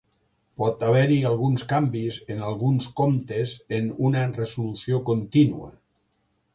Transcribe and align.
Pot 0.61 0.79
haver-hi 0.87 1.17
alguns 1.31 1.65
canvis 1.75 2.17
en 2.37 2.41
alguns 2.49 2.89
comptes 3.03 3.55
en 3.81 3.95
una 4.11 4.27
resolució 4.43 5.05
contínua. 5.15 5.75